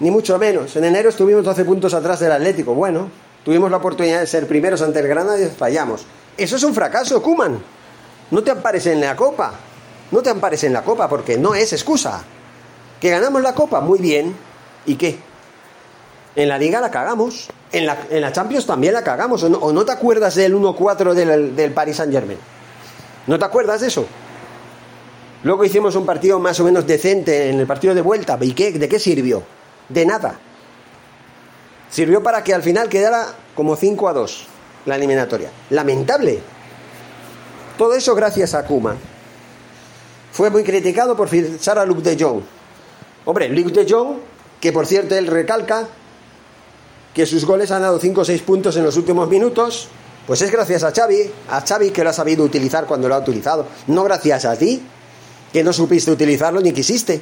ni 0.00 0.10
mucho 0.10 0.38
menos. 0.38 0.74
En 0.74 0.84
enero 0.84 1.10
estuvimos 1.10 1.44
12 1.44 1.66
puntos 1.66 1.92
atrás 1.92 2.18
del 2.18 2.32
Atlético. 2.32 2.74
Bueno, 2.74 3.10
tuvimos 3.44 3.70
la 3.70 3.76
oportunidad 3.76 4.20
de 4.20 4.26
ser 4.26 4.46
primeros 4.46 4.80
ante 4.80 5.00
el 5.00 5.06
Granada 5.06 5.38
y 5.38 5.46
fallamos. 5.48 6.06
Eso 6.38 6.56
es 6.56 6.62
un 6.62 6.74
fracaso, 6.74 7.22
Kuman. 7.22 7.62
No 8.30 8.42
te 8.42 8.50
ampares 8.50 8.86
en 8.86 9.02
la 9.02 9.14
copa. 9.14 9.52
No 10.10 10.22
te 10.22 10.30
ampares 10.30 10.64
en 10.64 10.72
la 10.72 10.82
copa 10.82 11.10
porque 11.10 11.36
no 11.36 11.54
es 11.54 11.74
excusa. 11.74 12.22
Que 12.98 13.10
ganamos 13.10 13.42
la 13.42 13.54
copa, 13.54 13.82
muy 13.82 13.98
bien. 13.98 14.34
¿Y 14.86 14.96
qué? 14.96 15.18
En 16.36 16.48
la 16.48 16.58
liga 16.58 16.80
la 16.80 16.90
cagamos. 16.90 17.50
En 17.70 17.84
la, 17.84 17.98
en 18.08 18.22
la 18.22 18.32
Champions 18.32 18.64
también 18.64 18.94
la 18.94 19.04
cagamos. 19.04 19.42
¿O 19.42 19.72
no, 19.72 19.84
te 19.84 19.92
acuerdas 19.92 20.36
del 20.36 20.54
1-4 20.54 21.12
del, 21.12 21.54
del 21.54 21.72
Paris 21.72 21.96
Saint 21.96 22.12
Germain? 22.12 22.38
¿No 23.26 23.38
te 23.38 23.44
acuerdas 23.44 23.82
de 23.82 23.88
eso? 23.88 24.06
Luego 25.42 25.64
hicimos 25.64 25.94
un 25.96 26.06
partido 26.06 26.38
más 26.38 26.58
o 26.60 26.64
menos 26.64 26.86
decente 26.86 27.50
en 27.50 27.60
el 27.60 27.66
partido 27.66 27.94
de 27.94 28.02
vuelta. 28.02 28.38
¿Y? 28.40 28.52
¿De 28.52 28.88
qué 28.88 28.98
sirvió? 28.98 29.42
de 29.88 30.06
nada. 30.06 30.38
Sirvió 31.90 32.22
para 32.22 32.42
que 32.42 32.54
al 32.54 32.62
final 32.62 32.88
quedara 32.88 33.26
como 33.54 33.76
5 33.76 34.08
a 34.08 34.12
2 34.12 34.46
la 34.86 34.96
eliminatoria. 34.96 35.50
Lamentable. 35.70 36.40
Todo 37.78 37.94
eso 37.94 38.14
gracias 38.14 38.54
a 38.54 38.64
Kuma. 38.64 38.96
Fue 40.32 40.50
muy 40.50 40.64
criticado 40.64 41.16
por 41.16 41.28
fichar 41.28 41.78
a 41.78 41.86
Luke 41.86 42.02
de 42.02 42.22
Jong. 42.22 42.42
Hombre, 43.24 43.48
Luke 43.48 43.72
de 43.72 43.90
Jong, 43.90 44.18
que 44.60 44.72
por 44.72 44.86
cierto 44.86 45.16
él 45.16 45.26
recalca 45.26 45.88
que 47.14 47.26
sus 47.26 47.44
goles 47.44 47.70
han 47.70 47.82
dado 47.82 47.98
5 47.98 48.20
o 48.20 48.24
6 48.24 48.42
puntos 48.42 48.76
en 48.76 48.84
los 48.84 48.96
últimos 48.96 49.28
minutos, 49.28 49.88
pues 50.26 50.42
es 50.42 50.50
gracias 50.50 50.82
a 50.82 50.92
Xavi, 50.92 51.30
a 51.48 51.62
Xavi 51.62 51.90
que 51.90 52.04
lo 52.04 52.10
ha 52.10 52.12
sabido 52.12 52.44
utilizar 52.44 52.84
cuando 52.86 53.08
lo 53.08 53.14
ha 53.14 53.18
utilizado. 53.18 53.66
No 53.86 54.04
gracias 54.04 54.44
a 54.44 54.56
ti, 54.56 54.82
que 55.52 55.64
no 55.64 55.72
supiste 55.72 56.10
utilizarlo 56.10 56.60
ni 56.60 56.72
quisiste. 56.72 57.20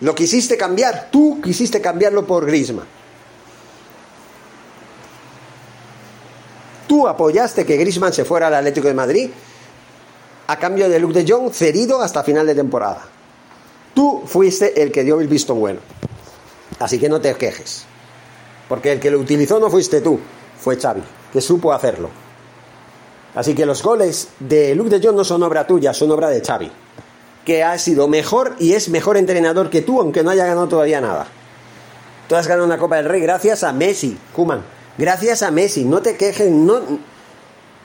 Lo 0.00 0.14
quisiste 0.14 0.56
cambiar, 0.56 1.08
tú 1.10 1.40
quisiste 1.42 1.80
cambiarlo 1.80 2.26
por 2.26 2.46
Grisma. 2.46 2.84
Tú 6.86 7.06
apoyaste 7.06 7.66
que 7.66 7.76
Grisman 7.76 8.12
se 8.12 8.24
fuera 8.24 8.46
al 8.46 8.54
Atlético 8.54 8.88
de 8.88 8.94
Madrid 8.94 9.30
a 10.46 10.58
cambio 10.58 10.88
de 10.88 10.98
Luke 10.98 11.22
de 11.22 11.30
Jong 11.30 11.52
cedido 11.52 12.00
hasta 12.00 12.22
final 12.22 12.46
de 12.46 12.54
temporada. 12.54 13.04
Tú 13.94 14.22
fuiste 14.24 14.80
el 14.80 14.92
que 14.92 15.04
dio 15.04 15.20
el 15.20 15.28
visto 15.28 15.54
bueno. 15.54 15.80
Así 16.78 16.98
que 16.98 17.08
no 17.08 17.20
te 17.20 17.34
quejes. 17.34 17.84
Porque 18.68 18.92
el 18.92 19.00
que 19.00 19.10
lo 19.10 19.18
utilizó 19.18 19.58
no 19.58 19.68
fuiste 19.68 20.00
tú, 20.00 20.18
fue 20.60 20.76
Xavi, 20.76 21.02
que 21.32 21.40
supo 21.40 21.72
hacerlo. 21.72 22.08
Así 23.34 23.54
que 23.54 23.66
los 23.66 23.82
goles 23.82 24.28
de 24.38 24.74
Luke 24.74 24.90
de 24.90 25.04
Jong 25.04 25.16
no 25.16 25.24
son 25.24 25.42
obra 25.42 25.66
tuya, 25.66 25.92
son 25.92 26.10
obra 26.12 26.28
de 26.30 26.40
Xavi 26.40 26.70
que 27.48 27.64
ha 27.64 27.78
sido 27.78 28.08
mejor 28.08 28.56
y 28.58 28.74
es 28.74 28.90
mejor 28.90 29.16
entrenador 29.16 29.70
que 29.70 29.80
tú, 29.80 30.02
aunque 30.02 30.22
no 30.22 30.28
haya 30.28 30.44
ganado 30.44 30.68
todavía 30.68 31.00
nada. 31.00 31.28
Tú 32.28 32.36
has 32.36 32.46
ganado 32.46 32.66
una 32.66 32.76
Copa 32.76 32.96
del 32.96 33.06
Rey 33.06 33.22
gracias 33.22 33.64
a 33.64 33.72
Messi, 33.72 34.18
Kuman. 34.34 34.62
Gracias 34.98 35.42
a 35.42 35.50
Messi, 35.50 35.86
no 35.86 36.02
te 36.02 36.18
quejes, 36.18 36.50
no, 36.50 36.82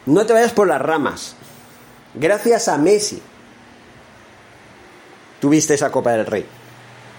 no 0.05 0.25
te 0.25 0.33
vayas 0.33 0.51
por 0.51 0.67
las 0.67 0.81
ramas. 0.81 1.37
Gracias 2.13 2.67
a 2.67 2.77
Messi 2.77 3.21
tuviste 5.39 5.75
esa 5.75 5.89
Copa 5.89 6.11
del 6.11 6.25
Rey. 6.25 6.45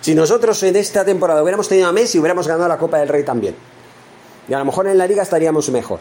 Si 0.02 0.14
nosotros 0.14 0.62
en 0.64 0.76
esta 0.76 1.02
temporada 1.02 1.42
hubiéramos 1.42 1.66
tenido 1.66 1.88
a 1.88 1.92
Messi, 1.92 2.18
hubiéramos 2.18 2.46
ganado 2.46 2.68
la 2.68 2.76
Copa 2.76 2.98
del 2.98 3.08
Rey 3.08 3.24
también. 3.24 3.54
Y 4.48 4.52
a 4.52 4.58
lo 4.58 4.66
mejor 4.66 4.86
en 4.86 4.98
la 4.98 5.06
liga 5.06 5.22
estaríamos 5.22 5.70
mejor. 5.70 6.00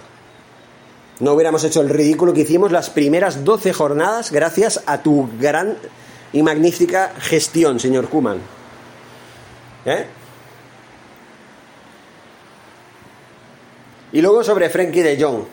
no 1.22 1.32
hubiéramos 1.32 1.64
hecho 1.64 1.80
el 1.80 1.88
ridículo 1.88 2.34
que 2.34 2.42
hicimos 2.42 2.74
las 2.74 2.90
primeras 2.90 3.46
12 3.46 3.72
jornadas 3.72 4.30
gracias 4.30 4.82
a 4.86 5.02
tu 5.02 5.30
gran 5.40 5.78
y 6.34 6.42
magnífica 6.42 7.14
gestión, 7.20 7.80
señor 7.80 8.10
Kuman. 8.10 8.40
¿Eh? 9.86 10.06
Y 14.12 14.22
luego 14.22 14.44
sobre 14.44 14.70
Frankie 14.70 15.02
de 15.02 15.22
Jong, 15.22 15.44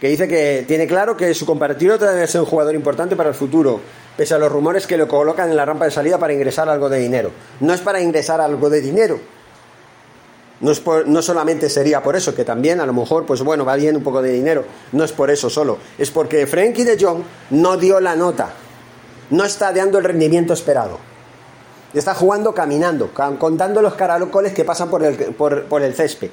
que 0.00 0.08
dice 0.08 0.26
que 0.26 0.64
tiene 0.66 0.86
claro 0.86 1.16
que 1.16 1.34
su 1.34 1.46
compatriota 1.46 2.12
debe 2.12 2.26
ser 2.26 2.40
un 2.40 2.46
jugador 2.46 2.74
importante 2.74 3.16
para 3.16 3.28
el 3.28 3.34
futuro, 3.34 3.80
pese 4.16 4.34
a 4.34 4.38
los 4.38 4.50
rumores 4.50 4.86
que 4.86 4.96
lo 4.96 5.06
colocan 5.06 5.50
en 5.50 5.56
la 5.56 5.64
rampa 5.64 5.84
de 5.84 5.90
salida 5.90 6.18
para 6.18 6.32
ingresar 6.32 6.68
algo 6.68 6.88
de 6.88 6.98
dinero. 6.98 7.30
No 7.60 7.74
es 7.74 7.80
para 7.80 8.00
ingresar 8.00 8.40
algo 8.40 8.70
de 8.70 8.80
dinero. 8.80 9.20
No, 10.60 10.72
es 10.72 10.82
no 11.06 11.22
solamente 11.22 11.70
sería 11.70 12.02
por 12.02 12.16
eso, 12.16 12.34
que 12.34 12.44
también 12.44 12.80
a 12.80 12.86
lo 12.86 12.92
mejor, 12.92 13.26
pues 13.26 13.42
bueno, 13.42 13.64
va 13.64 13.76
bien 13.76 13.96
un 13.96 14.02
poco 14.02 14.22
de 14.22 14.32
dinero. 14.32 14.64
No 14.90 15.04
es 15.04 15.12
por 15.12 15.30
eso 15.30 15.48
solo. 15.48 15.78
Es 15.98 16.10
porque 16.10 16.48
Frankie 16.48 16.82
de 16.82 16.98
Jong 17.00 17.22
no 17.50 17.76
dio 17.76 18.00
la 18.00 18.16
nota. 18.16 18.52
No 19.30 19.44
está 19.44 19.72
dando 19.72 19.98
el 19.98 20.04
rendimiento 20.04 20.52
esperado. 20.52 20.98
Está 21.94 22.14
jugando 22.14 22.54
caminando, 22.54 23.10
contando 23.38 23.80
los 23.82 23.94
caracoles 23.94 24.52
que 24.52 24.64
pasan 24.64 24.90
por 24.90 25.02
el, 25.02 25.16
por, 25.34 25.64
por 25.64 25.82
el 25.82 25.94
césped. 25.94 26.30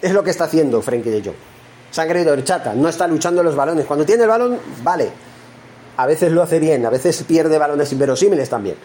Es 0.00 0.12
lo 0.12 0.22
que 0.22 0.30
está 0.30 0.44
haciendo 0.44 0.80
Frankie 0.82 1.10
de 1.10 1.22
Jong. 1.22 1.36
Sangre 1.90 2.24
de 2.24 2.30
horchata, 2.30 2.74
no 2.74 2.88
está 2.88 3.06
luchando 3.06 3.42
los 3.42 3.56
balones. 3.56 3.86
Cuando 3.86 4.04
tiene 4.04 4.22
el 4.22 4.28
balón, 4.28 4.58
vale. 4.82 5.10
A 5.96 6.06
veces 6.06 6.30
lo 6.30 6.42
hace 6.42 6.60
bien, 6.60 6.86
a 6.86 6.90
veces 6.90 7.24
pierde 7.24 7.58
balones 7.58 7.90
inverosímiles 7.92 8.48
también. 8.48 8.76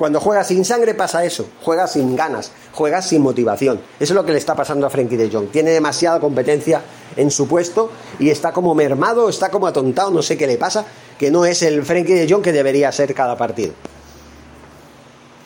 Cuando 0.00 0.18
juega 0.18 0.44
sin 0.44 0.64
sangre 0.64 0.94
pasa 0.94 1.26
eso, 1.26 1.44
juega 1.62 1.86
sin 1.86 2.16
ganas, 2.16 2.52
juega 2.72 3.02
sin 3.02 3.20
motivación. 3.20 3.82
Eso 4.00 4.14
es 4.14 4.16
lo 4.16 4.24
que 4.24 4.32
le 4.32 4.38
está 4.38 4.54
pasando 4.54 4.86
a 4.86 4.88
Frankie 4.88 5.18
de 5.18 5.28
Jong. 5.28 5.50
Tiene 5.50 5.72
demasiada 5.72 6.18
competencia 6.18 6.80
en 7.16 7.30
su 7.30 7.46
puesto 7.46 7.90
y 8.18 8.30
está 8.30 8.50
como 8.50 8.74
mermado, 8.74 9.28
está 9.28 9.50
como 9.50 9.66
atontado, 9.66 10.10
no 10.10 10.22
sé 10.22 10.38
qué 10.38 10.46
le 10.46 10.56
pasa, 10.56 10.86
que 11.18 11.30
no 11.30 11.44
es 11.44 11.60
el 11.60 11.84
Frankie 11.84 12.14
de 12.14 12.26
Jong 12.26 12.40
que 12.40 12.50
debería 12.50 12.90
ser 12.92 13.12
cada 13.12 13.36
partido. 13.36 13.74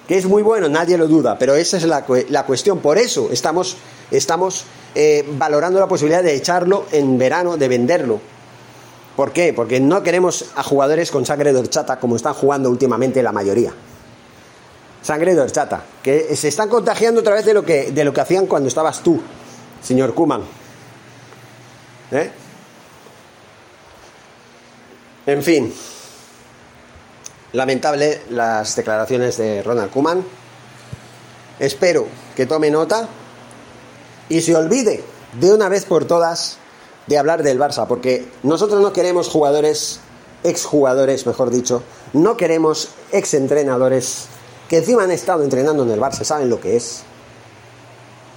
Que 0.06 0.18
es 0.18 0.26
muy 0.26 0.44
bueno, 0.44 0.68
nadie 0.68 0.96
lo 0.99 1.08
duda, 1.08 1.37
pero 1.37 1.56
esa 1.56 1.76
es 1.76 1.82
la, 1.82 2.04
la 2.28 2.46
cuestión. 2.46 2.78
Por 2.78 2.96
eso 2.96 3.30
estamos, 3.32 3.76
estamos 4.12 4.66
eh, 4.94 5.28
valorando 5.37 5.80
la 5.80 5.88
posibilidad 5.88 6.23
de 6.23 6.32
echarlo 6.32 6.84
en 6.92 7.18
verano, 7.18 7.56
de 7.56 7.66
venderlo. 7.66 8.20
¿Por 9.16 9.32
qué? 9.32 9.52
Porque 9.52 9.80
no 9.80 10.04
queremos 10.04 10.44
a 10.54 10.62
jugadores 10.62 11.11
con 11.11 11.26
sangre 11.26 11.52
de 11.52 11.58
horchata 11.58 11.99
como 11.99 12.14
están 12.14 12.34
jugando 12.34 12.70
últimamente 12.70 13.20
la 13.20 13.32
mayoría. 13.32 13.75
Sangre 15.04 15.34
de 15.34 15.42
horchata, 15.42 15.84
que 16.02 16.34
se 16.34 16.49
están 16.49 16.70
contagiando 16.70 17.20
otra 17.20 17.34
vez 17.34 17.44
de 17.44 17.52
lo 17.52 17.62
que, 17.62 17.92
de 17.92 18.04
lo 18.04 18.14
que 18.14 18.23
hacían 18.23 18.46
cuando 18.46 18.68
estabas 18.68 19.02
tú, 19.02 19.20
señor 19.82 20.14
Kuman. 20.14 20.40
¿Eh? 22.11 22.30
En 25.26 25.42
fin, 25.42 25.75
lamentable 27.52 28.23
las 28.30 28.76
declaraciones 28.76 29.37
de 29.37 29.62
Ronald 29.62 29.90
Kuman. 29.90 30.25
Espero 31.58 32.06
que 32.34 32.46
tome 32.46 32.70
nota 32.70 33.06
y 34.30 34.40
se 34.40 34.56
olvide 34.56 35.04
de 35.38 35.52
una 35.52 35.68
vez 35.68 35.84
por 35.84 36.06
todas 36.06 36.56
de 37.06 37.18
hablar 37.18 37.42
del 37.42 37.61
Barça, 37.61 37.87
porque 37.87 38.26
nosotros 38.42 38.80
no 38.80 38.94
queremos 38.94 39.28
jugadores, 39.28 40.00
exjugadores, 40.44 41.26
mejor 41.26 41.50
dicho, 41.50 41.82
no 42.14 42.38
queremos 42.38 42.88
exentrenadores 43.12 44.28
encima 44.78 45.04
han 45.04 45.10
estado 45.10 45.42
entrenando 45.42 45.82
en 45.82 45.90
el 45.90 46.00
Barça, 46.00 46.24
saben 46.24 46.48
lo 46.48 46.60
que 46.60 46.76
es, 46.76 47.02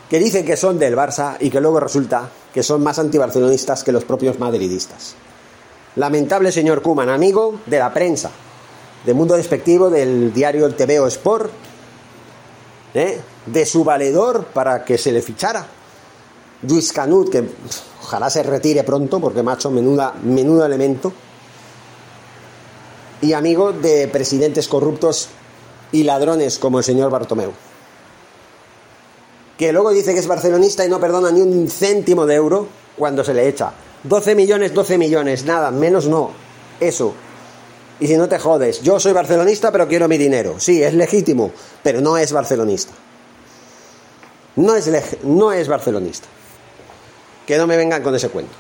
que 0.10 0.20
dicen 0.20 0.46
que 0.46 0.58
son 0.58 0.80
del 0.80 0.96
Barça 0.96 1.38
y 1.40 1.50
que 1.50 1.62
luego 1.62 1.80
resulta 1.80 2.30
que 2.54 2.64
son 2.64 2.84
más 2.84 3.00
antibarcelonistas 3.00 3.84
que 3.84 3.92
los 3.92 4.06
propios 4.06 4.40
madridistas. 4.40 5.16
Lamentable 5.96 6.52
señor 6.52 6.82
Kuman, 6.82 7.10
amigo 7.10 7.60
de 7.66 7.80
la 7.80 7.94
prensa, 7.94 8.32
del 9.06 9.16
mundo 9.16 9.36
despectivo 9.36 9.90
del 9.90 10.34
diario 10.34 10.66
El 10.66 10.76
TVO 10.76 11.08
Sport, 11.08 11.52
¿eh? 12.94 13.20
de 13.46 13.66
su 13.66 13.84
valedor 13.84 14.46
para 14.46 14.84
que 14.84 14.98
se 14.98 15.12
le 15.12 15.22
fichara 15.22 15.66
Luis 16.64 16.92
Canut, 16.92 17.30
que 17.30 17.44
ojalá 18.02 18.30
se 18.30 18.44
retire 18.44 18.84
pronto, 18.84 19.20
porque 19.20 19.44
macho, 19.44 19.70
menuda, 19.70 20.16
menudo 20.24 20.66
elemento. 20.66 21.14
Y 23.22 23.34
amigo 23.34 23.72
de 23.74 24.08
presidentes 24.08 24.68
corruptos 24.68 25.30
y 25.92 26.04
ladrones 26.04 26.60
como 26.60 26.80
el 26.80 26.84
señor 26.84 27.10
Bartomeu. 27.10 27.52
Que 29.58 29.72
luego 29.72 29.92
dice 29.92 30.14
que 30.14 30.20
es 30.20 30.28
barcelonista 30.28 30.86
y 30.86 30.90
no 30.90 31.00
perdona 31.00 31.32
ni 31.32 31.42
un 31.42 31.70
céntimo 31.70 32.26
de 32.26 32.36
euro 32.36 32.68
cuando 32.96 33.24
se 33.24 33.34
le 33.34 33.48
echa. 33.48 33.74
12 34.04 34.36
millones, 34.36 34.74
12 34.74 34.98
millones, 34.98 35.46
nada, 35.46 35.72
menos 35.72 36.08
no. 36.08 36.32
Eso. 36.80 37.14
Y 38.00 38.08
si 38.08 38.16
no 38.16 38.30
te 38.30 38.38
jodes, 38.38 38.82
yo 38.84 39.00
soy 39.00 39.14
barcelonista 39.14 39.72
pero 39.72 39.88
quiero 39.88 40.08
mi 40.08 40.18
dinero. 40.18 40.60
Sí, 40.60 40.84
es 40.84 40.94
legítimo, 40.94 41.52
pero 41.82 42.02
no 42.02 42.18
es 42.18 42.32
barcelonista. 42.32 42.94
No 44.56 44.76
es, 44.76 44.90
no 45.24 45.52
es 45.52 45.68
barcelonista. 45.68 46.28
Que 47.46 47.58
no 47.58 47.66
me 47.66 47.78
vengan 47.78 48.04
con 48.04 48.14
ese 48.14 48.30
cuento. 48.30 48.54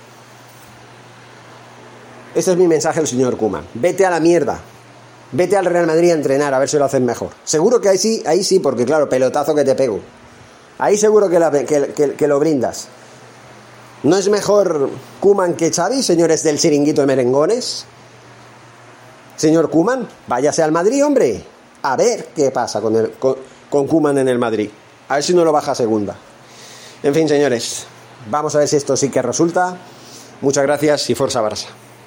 Ese 2.34 2.52
es 2.52 2.58
mi 2.58 2.68
mensaje 2.68 3.00
al 3.00 3.08
señor 3.08 3.38
Kuma. 3.38 3.64
Vete 3.74 4.06
a 4.06 4.10
la 4.10 4.20
mierda. 4.20 4.60
Vete 5.32 5.58
al 5.58 5.66
Real 5.66 5.88
Madrid 5.88 6.12
a 6.12 6.14
entrenar 6.14 6.54
a 6.54 6.60
ver 6.60 6.70
si 6.70 6.78
lo 6.78 6.86
hacen 6.86 7.06
mejor. 7.06 7.30
Seguro 7.44 7.82
que 7.82 7.90
ahí 7.90 7.98
sí, 7.98 8.24
ahí 8.26 8.44
sí, 8.44 8.60
porque 8.60 8.86
claro, 8.86 9.10
pelotazo 9.10 9.54
que 9.54 9.64
te 9.64 9.76
pego. 9.76 10.00
Ahí 10.80 10.98
seguro 10.98 11.30
que, 11.30 12.28
lo 12.28 12.40
brindas. 12.40 12.88
¿No 14.04 14.16
es 14.16 14.30
mejor 14.30 14.90
Kuman 15.20 15.56
que 15.56 15.72
Xavi, 15.72 16.04
señores 16.04 16.44
del 16.44 16.60
chiringuito 16.60 17.02
de 17.02 17.08
merengones? 17.08 17.86
Señor 19.36 19.70
Kuman, 19.70 20.08
váyase 20.28 20.64
al 20.64 20.72
Madrid, 20.72 21.04
hombre. 21.04 21.44
A 21.82 21.96
ver 21.96 22.30
qué 22.36 22.52
pasa 22.52 22.80
con, 22.80 22.96
el, 22.96 23.12
Kuman 23.70 24.18
en 24.20 24.28
el 24.28 24.40
Madrid. 24.40 24.70
A 25.10 25.16
ver 25.16 25.24
si 25.24 25.34
no 25.34 25.44
lo 25.44 25.52
baja 25.52 25.72
a 25.72 25.76
segunda. 25.76 26.16
En 27.04 27.14
fin, 27.14 27.28
señores, 27.28 27.88
Vamos 28.30 28.56
a 28.56 28.60
ver 28.60 28.68
si 28.68 28.76
esto 28.76 28.98
sí 28.98 29.10
que 29.10 29.22
resulta. 29.22 29.78
Muchas 30.42 30.64
gracias 30.64 31.10
y 31.10 31.16
fuerza 31.16 31.42
Barça. 31.42 31.68